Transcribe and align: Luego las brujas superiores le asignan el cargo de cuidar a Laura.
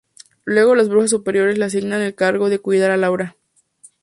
Luego 0.45 0.73
las 0.73 0.89
brujas 0.89 1.11
superiores 1.11 1.59
le 1.59 1.65
asignan 1.65 2.01
el 2.01 2.15
cargo 2.15 2.49
de 2.49 2.57
cuidar 2.57 2.89
a 2.89 2.97
Laura. 2.97 3.35